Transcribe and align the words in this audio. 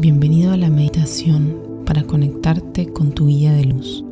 Bienvenido 0.00 0.52
a 0.52 0.56
la 0.56 0.70
meditación 0.70 1.84
para 1.84 2.04
conectarte 2.04 2.90
con 2.90 3.12
tu 3.12 3.26
guía 3.26 3.52
de 3.52 3.64
luz. 3.64 4.02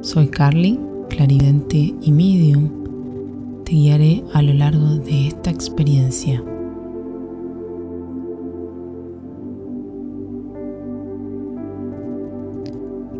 Soy 0.00 0.28
Carly, 0.28 0.78
clarividente 1.10 1.92
y 2.00 2.12
medium. 2.12 3.64
Te 3.64 3.72
guiaré 3.72 4.22
a 4.32 4.42
lo 4.42 4.52
largo 4.52 4.94
de 4.98 5.26
esta 5.26 5.50
experiencia. 5.50 6.40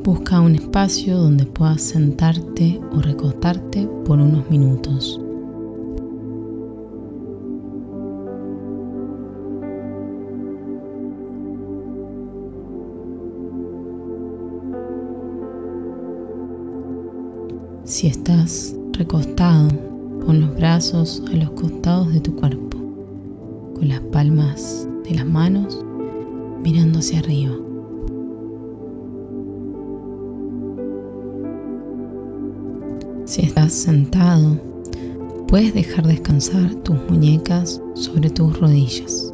Busca 0.04 0.40
un 0.40 0.54
espacio 0.54 1.16
donde 1.16 1.46
puedas 1.46 1.82
sentarte 1.82 2.80
o 2.92 3.00
recostarte 3.00 3.88
por 4.04 4.20
unos 4.20 4.48
minutos. 4.50 5.20
Si 17.86 18.08
estás 18.08 18.74
recostado, 18.94 19.68
pon 20.26 20.40
los 20.40 20.56
brazos 20.56 21.22
a 21.32 21.36
los 21.36 21.50
costados 21.50 22.12
de 22.12 22.18
tu 22.18 22.34
cuerpo, 22.34 22.78
con 23.76 23.88
las 23.88 24.00
palmas 24.00 24.88
de 25.08 25.14
las 25.14 25.24
manos 25.24 25.84
mirando 26.64 26.98
hacia 26.98 27.20
arriba. 27.20 27.54
Si 33.24 33.42
estás 33.42 33.72
sentado, 33.72 34.60
puedes 35.46 35.72
dejar 35.72 36.08
descansar 36.08 36.74
tus 36.82 36.96
muñecas 37.08 37.80
sobre 37.94 38.30
tus 38.30 38.58
rodillas. 38.58 39.32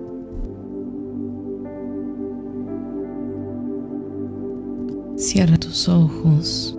Cierra 5.16 5.56
tus 5.56 5.88
ojos 5.88 6.76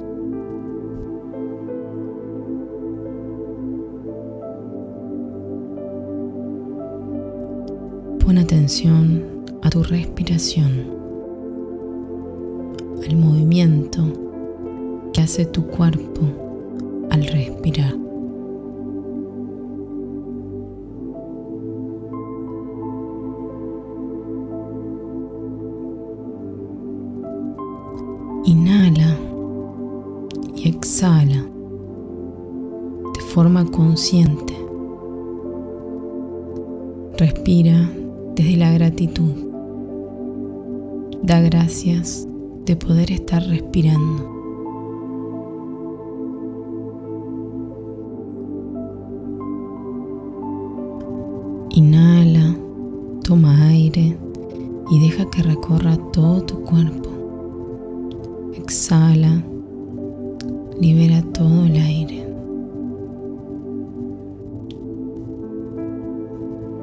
Pon 8.33 8.41
atención 8.41 9.23
a 9.61 9.69
tu 9.69 9.83
respiración, 9.83 10.87
al 13.07 13.15
movimiento 13.15 14.01
que 15.13 15.21
hace 15.21 15.45
tu 15.45 15.67
cuerpo 15.67 17.07
al 17.11 17.27
respirar. 17.27 18.02
Da 41.23 41.39
gracias 41.39 42.27
de 42.65 42.75
poder 42.75 43.09
estar 43.09 43.41
respirando. 43.43 44.29
Inhala, 51.69 52.57
toma 53.23 53.67
aire 53.69 54.17
y 54.91 54.99
deja 54.99 55.29
que 55.29 55.43
recorra 55.43 55.95
todo 56.11 56.41
tu 56.41 56.61
cuerpo. 56.63 57.09
Exhala, 58.57 59.41
libera 60.77 61.21
todo 61.31 61.67
el 61.67 61.77
aire. 61.77 62.27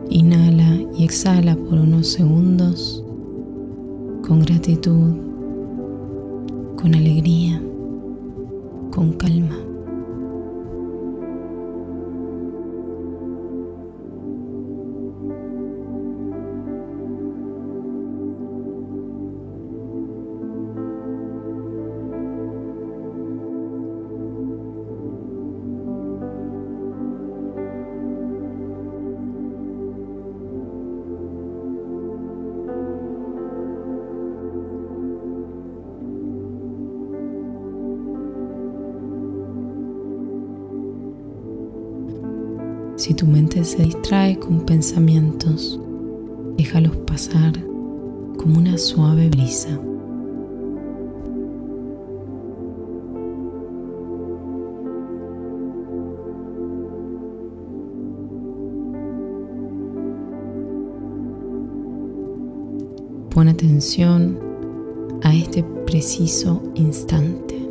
Inhala 0.09 0.81
y 0.97 1.05
exhala 1.05 1.57
por 1.57 1.79
unos 1.79 2.09
segundos 2.09 3.05
con 4.31 4.43
gratitud, 4.43 5.13
con 6.77 6.95
alegría, 6.95 7.61
con 8.93 9.15
calma. 9.15 9.60
Si 43.11 43.15
tu 43.15 43.27
mente 43.27 43.65
se 43.65 43.83
distrae 43.83 44.39
con 44.39 44.61
pensamientos, 44.61 45.81
déjalos 46.57 46.97
pasar 46.99 47.55
como 48.39 48.57
una 48.57 48.79
suave 48.79 49.29
brisa. 49.29 49.81
Pon 63.31 63.49
atención 63.49 64.39
a 65.25 65.35
este 65.35 65.65
preciso 65.85 66.63
instante. 66.77 67.70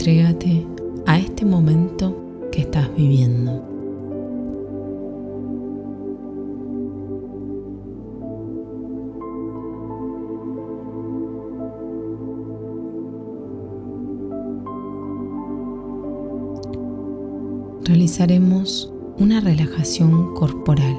Entrégate 0.00 0.66
a 1.04 1.18
este 1.18 1.44
momento 1.44 2.16
que 2.50 2.62
estás 2.62 2.88
viviendo. 2.96 3.62
Realizaremos 17.84 18.90
una 19.18 19.42
relajación 19.42 20.32
corporal. 20.32 20.96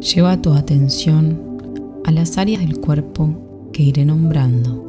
Lleva 0.00 0.42
tu 0.42 0.54
atención 0.54 1.38
a 2.04 2.10
las 2.10 2.36
áreas 2.36 2.62
del 2.62 2.80
cuerpo 2.80 3.45
que 3.76 3.82
iré 3.82 4.06
nombrando 4.06 4.86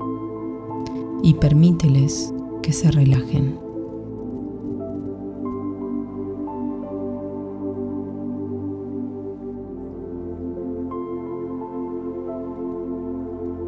y 1.21 1.33
permíteles 1.33 2.33
que 2.63 2.71
se 2.71 2.89
relajen. 2.89 3.59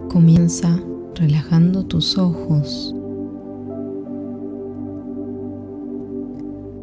Comienza 0.08 0.80
relajando 1.16 1.84
tus 1.84 2.18
ojos. 2.18 2.96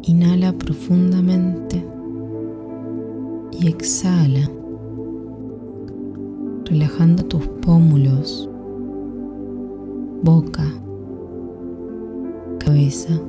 Inhala 0.03 0.53
profundamente 0.53 1.83
y 3.59 3.67
exhala 3.67 4.47
relajando 6.69 7.23
tus 7.23 7.47
pómulos, 7.61 8.49
boca, 10.21 10.65
cabeza. 12.59 13.19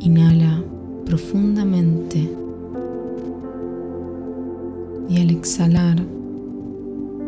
Inhala 0.00 0.62
profundamente 1.04 2.45
y 5.08 5.20
al 5.20 5.30
exhalar 5.30 5.96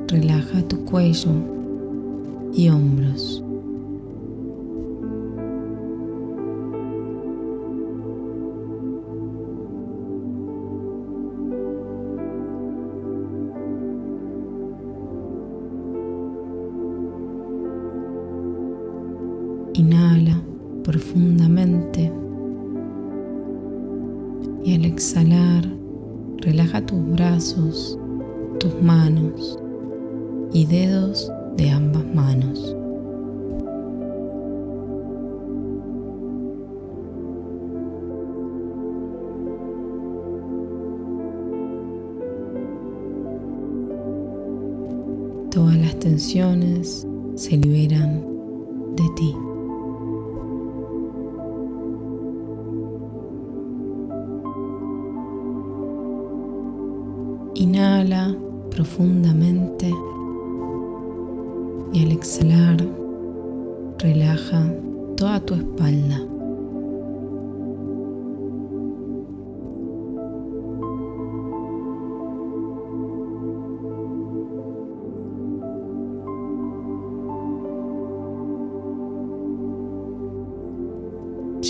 relaja 0.09 0.63
tu 0.63 0.85
cuello 0.85 1.33
y 2.55 2.69
hombros. 2.69 3.43
Y 30.53 30.67
dedos 30.67 31.31
de 31.57 31.71
ambas 31.71 32.05
manos. 32.15 32.75
Todas 45.51 45.77
las 45.77 45.99
tensiones 45.99 47.07
se 47.35 47.57
liberan 47.57 48.25
de 48.97 49.05
ti. 49.17 49.35
Inhala 57.55 58.37
profundamente 58.71 59.58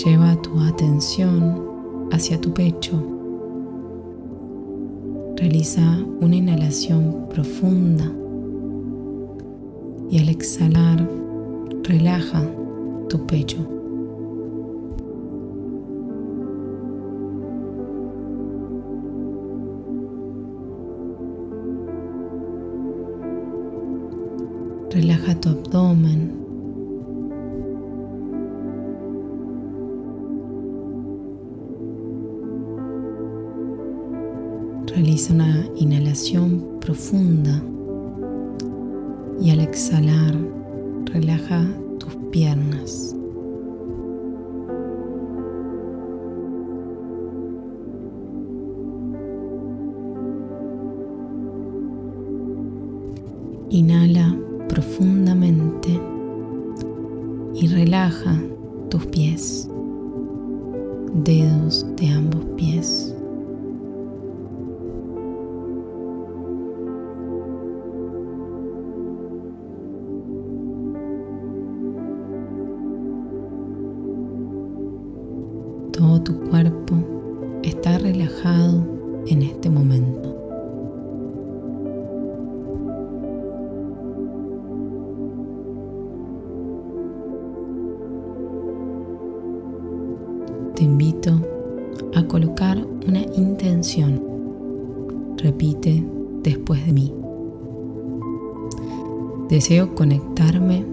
Lleva 0.05 0.41
tu 0.41 0.57
atención 0.61 2.07
hacia 2.11 2.39
tu 2.39 2.53
pecho. 2.53 2.93
Realiza 5.35 5.81
una 6.21 6.37
inhalación 6.37 7.25
profunda 7.29 8.09
y 10.09 10.19
al 10.19 10.29
exhalar 10.29 11.05
relaja 11.83 12.41
tu 13.09 13.27
pecho. 13.27 13.57
Relaja 24.91 25.35
tu 25.41 25.49
abdomen 25.49 26.38
Realiza 34.99 35.33
una 35.33 35.65
inhalación 35.77 36.77
profunda 36.81 37.63
y 39.39 39.49
al 39.49 39.61
exhalar 39.61 40.35
relaja 41.05 41.65
tus 41.99 42.13
piernas. 42.31 43.15
Inhala 53.69 54.37
profundamente 54.67 55.97
y 57.55 57.67
relaja 57.67 58.37
tus 58.89 59.05
pies, 59.05 59.69
dedos 61.13 61.85
de 61.95 62.09
ambos 62.09 62.43
pies. 62.57 63.15
Deseo 99.49 99.95
conectarme 99.95 100.85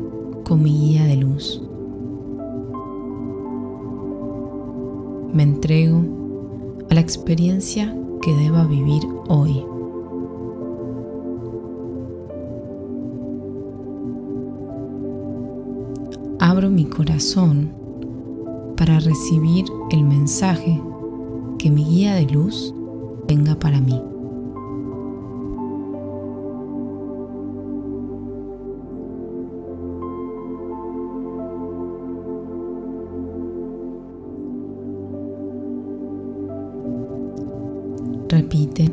con 0.44 0.62
mi 0.62 0.70
guía 0.70 1.05
de 1.05 1.17
luz. 1.17 1.62
me 5.37 5.43
entrego 5.43 6.03
a 6.88 6.94
la 6.94 7.00
experiencia 7.03 7.94
que 8.23 8.32
deba 8.32 8.67
vivir 8.67 9.03
hoy. 9.29 9.62
Abro 16.38 16.70
mi 16.70 16.87
corazón 16.87 17.70
para 18.79 18.99
recibir 18.99 19.67
el 19.91 20.05
mensaje 20.05 20.81
que 21.58 21.70
mi 21.70 21.85
guía 21.85 22.14
de 22.14 22.25
luz 22.25 22.75
tenga 23.27 23.56
para 23.56 23.79
mí. 23.79 24.01
Repite, 38.28 38.90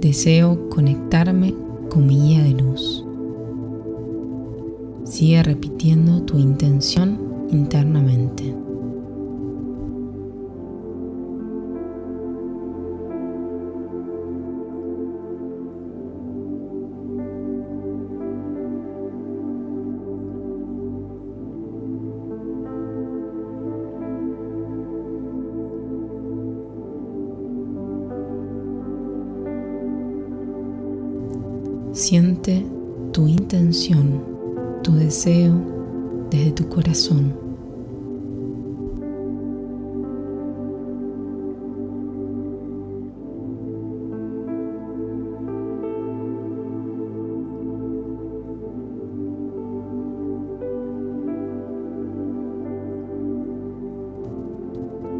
deseo 0.00 0.70
conectarme 0.70 1.54
con 1.90 2.06
mi 2.06 2.18
guía 2.18 2.42
de 2.44 2.54
luz. 2.54 3.04
Sigue 5.04 5.42
repitiendo 5.42 6.22
tu 6.22 6.38
intención 6.38 7.18
internamente. 7.50 8.65
Tu 32.42 33.26
intención, 33.26 34.22
tu 34.82 34.92
deseo 34.92 35.54
desde 36.30 36.52
tu 36.52 36.68
corazón. 36.68 37.32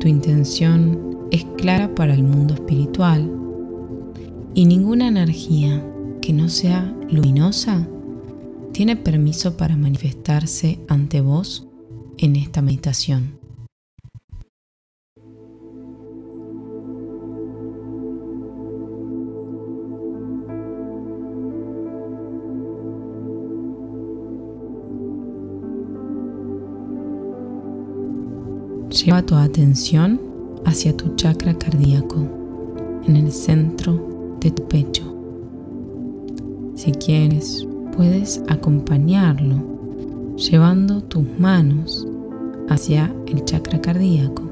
Tu 0.00 0.08
intención 0.08 1.26
es 1.30 1.44
clara 1.56 1.92
para 1.94 2.14
el 2.14 2.22
mundo 2.22 2.54
espiritual 2.54 3.28
y 4.54 4.66
ninguna 4.66 5.08
energía 5.08 5.82
que 6.26 6.32
no 6.32 6.48
sea 6.48 6.92
luminosa 7.08 7.86
tiene 8.72 8.96
permiso 8.96 9.56
para 9.56 9.76
manifestarse 9.76 10.80
ante 10.88 11.20
vos 11.20 11.68
en 12.18 12.34
esta 12.34 12.62
meditación. 12.62 13.38
Lleva 28.90 29.22
tu 29.22 29.36
atención 29.36 30.20
hacia 30.64 30.96
tu 30.96 31.14
chakra 31.14 31.56
cardíaco, 31.56 32.26
en 33.06 33.14
el 33.14 33.30
centro 33.30 34.36
de 34.40 34.50
tu 34.50 34.66
pecho. 34.66 35.15
Si 36.86 36.92
quieres, 36.92 37.66
puedes 37.96 38.40
acompañarlo 38.46 39.56
llevando 40.36 41.02
tus 41.02 41.26
manos 41.36 42.06
hacia 42.68 43.12
el 43.26 43.44
chakra 43.44 43.80
cardíaco. 43.80 44.44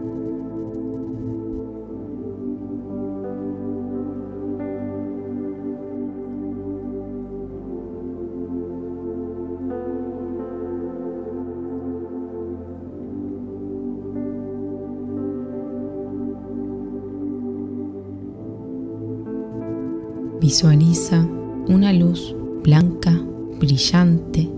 Visualiza 20.40 21.24
una 21.68 21.92
luz 21.92 22.34
blanca, 22.62 23.18
brillante, 23.58 24.50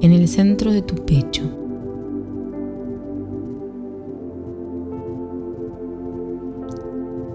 en 0.00 0.12
el 0.12 0.28
centro 0.28 0.72
de 0.72 0.82
tu 0.82 0.94
pecho. 1.04 1.42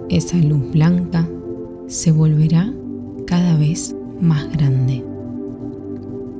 Esa 0.09 0.37
luz 0.37 0.71
blanca 0.71 1.27
se 1.87 2.11
volverá 2.11 2.71
cada 3.25 3.57
vez 3.57 3.95
más 4.21 4.49
grande. 4.53 5.03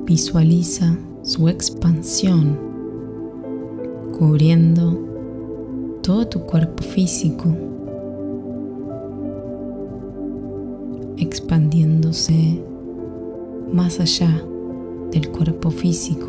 Visualiza 0.06 0.96
su 1.22 1.48
expansión 1.48 2.58
cubriendo 4.16 4.98
todo 6.02 6.26
tu 6.28 6.40
cuerpo 6.40 6.82
físico 6.82 7.54
más 13.72 13.98
allá 13.98 14.30
del 15.10 15.30
cuerpo 15.30 15.72
físico. 15.72 16.28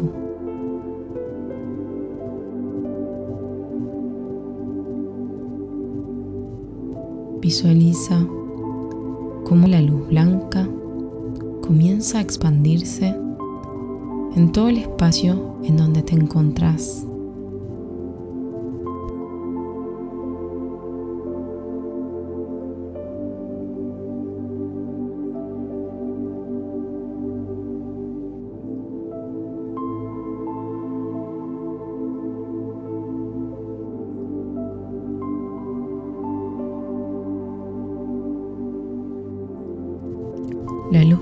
Visualiza 7.39 8.25
cómo 9.44 9.68
la 9.68 9.80
luz 9.82 10.08
blanca 10.08 10.68
comienza 11.62 12.18
a 12.18 12.22
expandirse 12.22 13.15
en 14.36 14.51
todo 14.51 14.70
el 14.70 14.77
espacio 14.77 15.56
en 15.63 15.77
donde 15.77 16.01
te 16.01 16.15
encontrás. 16.15 17.06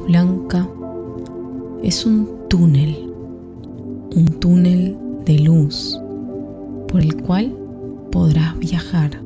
Blanca 0.07 0.67
es 1.81 2.05
un 2.05 2.27
túnel, 2.49 3.11
un 4.15 4.25
túnel 4.39 4.97
de 5.25 5.39
luz 5.39 5.99
por 6.87 7.01
el 7.01 7.21
cual 7.21 7.55
podrás 8.11 8.57
viajar. 8.59 9.21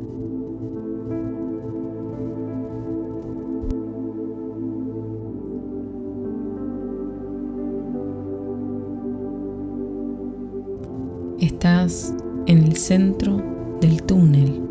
Estás 11.40 12.16
en 12.46 12.64
el 12.64 12.76
centro 12.78 13.42
del 13.82 14.04
túnel, 14.04 14.62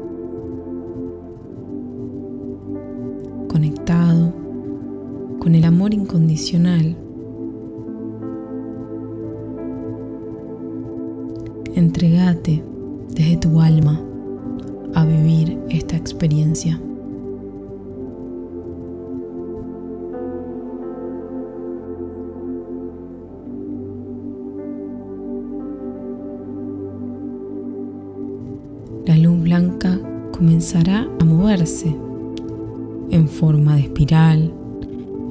conectado 3.48 4.35
con 5.46 5.54
el 5.54 5.64
amor 5.64 5.94
incondicional. 5.94 6.96
Entregate 11.76 12.64
desde 13.14 13.36
tu 13.36 13.60
alma 13.60 14.02
a 14.92 15.04
vivir 15.04 15.56
esta 15.68 15.94
experiencia. 15.94 16.80
La 29.06 29.16
luz 29.16 29.40
blanca 29.40 30.00
comenzará 30.36 31.08
a 31.20 31.24
moverse 31.24 31.94
en 33.10 33.28
forma 33.28 33.76
de 33.76 33.82
espiral, 33.82 34.55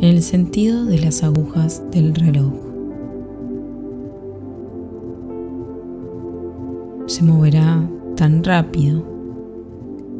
en 0.06 0.12
el 0.12 0.22
sentido 0.22 0.86
de 0.86 1.00
las 1.00 1.24
agujas 1.24 1.82
del 1.90 2.14
reloj. 2.14 2.54
Se 7.08 7.24
moverá 7.24 7.90
tan 8.16 8.44
rápido 8.44 9.04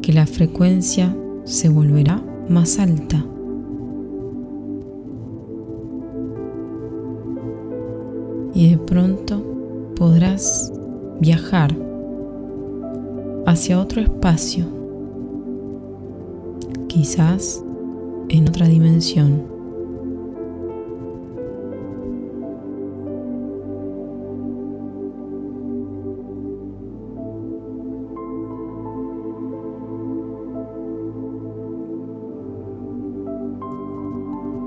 que 0.02 0.12
la 0.12 0.26
frecuencia 0.26 1.16
se 1.44 1.68
volverá 1.68 2.20
más 2.48 2.80
alta. 2.80 3.24
Y 8.54 8.70
de 8.70 8.78
pronto 8.78 9.40
podrás 9.94 10.72
viajar 11.20 11.76
hacia 13.46 13.78
otro 13.78 14.00
espacio, 14.00 14.66
quizás 16.88 17.64
en 18.28 18.48
otra 18.48 18.66
dimensión. 18.66 19.55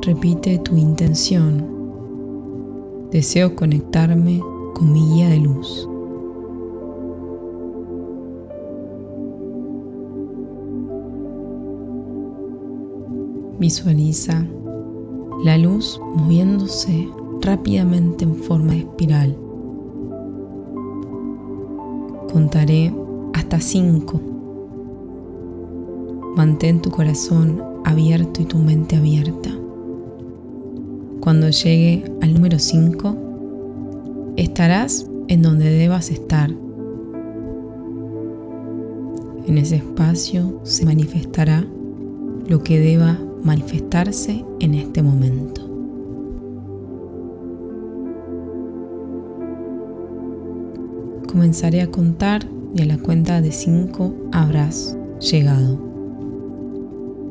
Repite 0.01 0.57
tu 0.59 0.77
intención. 0.77 1.65
Deseo 3.11 3.55
conectarme 3.55 4.41
con 4.75 4.93
mi 4.93 5.01
guía 5.13 5.29
de 5.29 5.39
luz. 5.39 5.87
Visualiza 13.59 14.45
la 15.43 15.57
luz 15.57 15.99
moviéndose 16.15 17.09
rápidamente 17.41 18.23
en 18.23 18.35
forma 18.35 18.73
de 18.73 18.79
espiral. 18.79 19.37
Contaré 22.31 22.93
hasta 23.33 23.59
cinco. 23.59 24.21
Mantén 26.35 26.81
tu 26.81 26.89
corazón 26.89 27.61
abierto 27.83 28.41
y 28.41 28.45
tu 28.45 28.59
mente 28.59 28.95
abierta. 28.95 29.49
Cuando 31.19 31.49
llegue 31.49 32.05
al 32.21 32.33
número 32.33 32.59
5, 32.59 34.33
estarás 34.37 35.05
en 35.27 35.41
donde 35.41 35.69
debas 35.69 36.11
estar. 36.11 36.49
En 39.45 39.57
ese 39.57 39.75
espacio 39.77 40.61
se 40.63 40.85
manifestará 40.85 41.67
lo 42.47 42.63
que 42.63 42.79
deba 42.79 43.19
manifestarse 43.43 44.45
en 44.61 44.75
este 44.75 45.03
momento. 45.03 45.61
Comenzaré 51.27 51.81
a 51.81 51.91
contar 51.91 52.45
y 52.73 52.81
a 52.81 52.85
la 52.85 52.97
cuenta 52.97 53.41
de 53.41 53.51
5 53.51 54.13
habrás 54.31 54.97
llegado. 55.19 55.77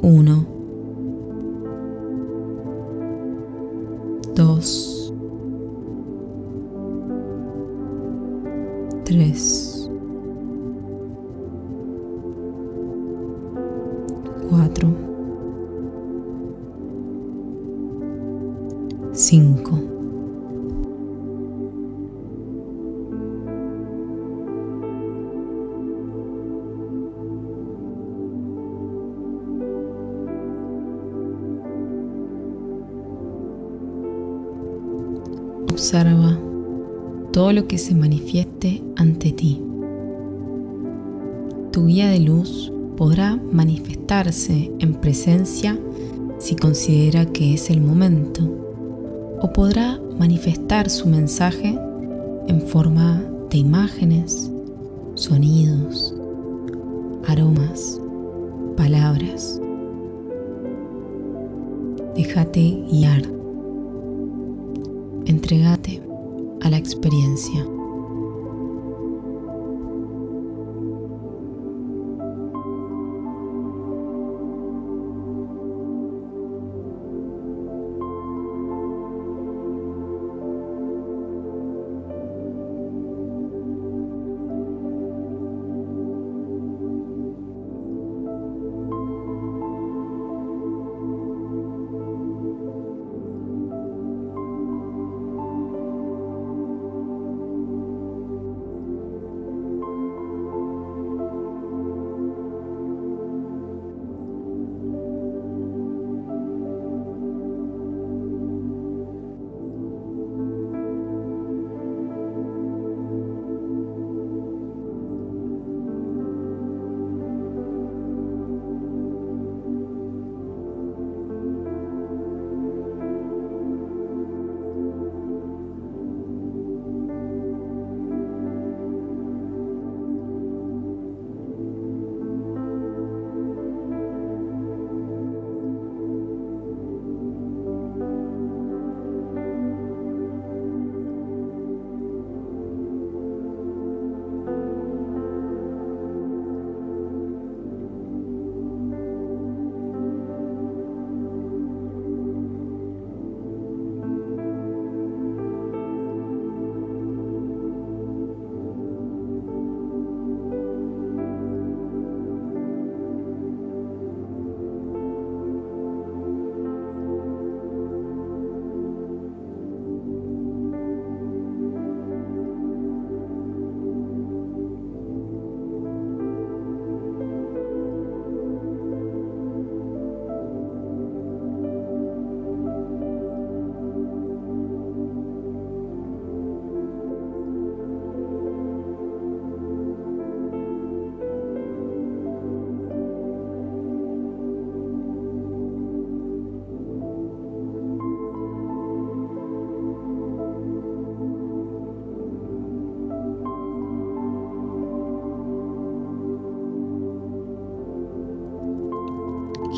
1 0.02 0.57
dos, 4.38 5.12
tres, 9.04 9.90
cuatro, 14.48 14.94
cinco. 19.12 19.87
Todo 37.38 37.52
lo 37.52 37.68
que 37.68 37.78
se 37.78 37.94
manifieste 37.94 38.82
ante 38.96 39.30
ti. 39.30 39.62
Tu 41.70 41.86
guía 41.86 42.08
de 42.08 42.18
luz 42.18 42.72
podrá 42.96 43.36
manifestarse 43.52 44.72
en 44.80 44.94
presencia 44.94 45.78
si 46.40 46.56
considera 46.56 47.26
que 47.26 47.54
es 47.54 47.70
el 47.70 47.80
momento, 47.80 48.42
o 49.40 49.52
podrá 49.52 50.00
manifestar 50.18 50.90
su 50.90 51.06
mensaje 51.06 51.78
en 52.48 52.60
forma 52.60 53.22
de 53.50 53.58
imágenes, 53.58 54.50
sonidos, 55.14 56.12
aromas, 57.24 58.00
palabras. 58.76 59.60
Déjate 62.16 62.82
guiar. 62.90 63.22
Entregate 65.26 66.07
la 66.68 66.76
experiencia. 66.76 67.77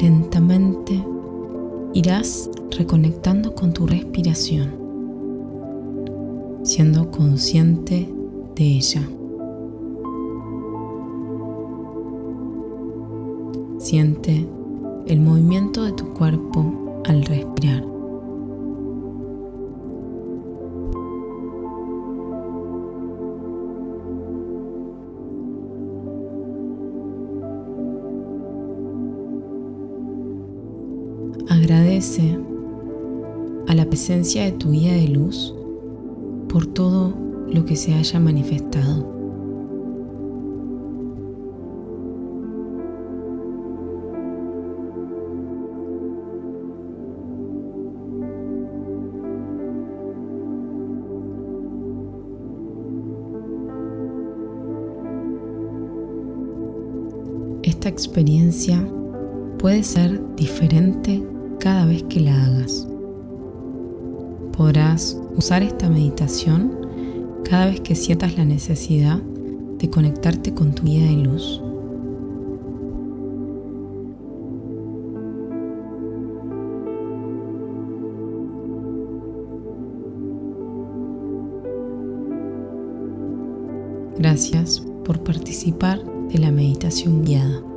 Lentamente 0.01 1.05
irás 1.93 2.51
reconectando 2.71 3.55
con 3.55 3.75
tu 3.75 3.87
respiración, 3.87 4.71
siendo 6.63 7.11
consciente 7.11 8.09
de 8.57 8.65
ella. 8.65 9.03
Siente 13.79 14.49
el 15.07 15.21
movimiento 15.21 15.85
de 15.85 15.93
tu 15.93 16.15
cuerpo 16.15 17.03
al 17.05 17.23
respirar. 17.25 18.00
Agradece 31.71 32.37
a 33.69 33.75
la 33.77 33.85
presencia 33.85 34.45
de 34.45 34.51
tu 34.51 34.73
guía 34.73 34.93
de 34.93 35.07
luz 35.07 35.55
por 36.49 36.67
todo 36.67 37.15
lo 37.47 37.65
que 37.65 37.77
se 37.77 37.95
haya 37.95 38.19
manifestado. 38.19 39.09
Esta 57.63 57.89
experiencia 57.89 58.85
puede 59.57 59.85
ser 59.85 60.21
diferente 60.35 61.23
cada 61.61 61.85
vez 61.85 62.03
que 62.05 62.21
la 62.21 62.45
hagas. 62.45 62.89
Podrás 64.57 65.21
usar 65.37 65.63
esta 65.63 65.89
meditación 65.89 66.75
cada 67.45 67.67
vez 67.67 67.81
que 67.81 67.95
sientas 67.95 68.37
la 68.37 68.45
necesidad 68.45 69.19
de 69.79 69.89
conectarte 69.89 70.53
con 70.53 70.75
tu 70.75 70.85
guía 70.85 71.07
de 71.07 71.17
luz. 71.17 71.63
Gracias 84.19 84.83
por 85.05 85.23
participar 85.23 86.05
de 86.29 86.39
la 86.39 86.51
meditación 86.51 87.25
guiada. 87.25 87.70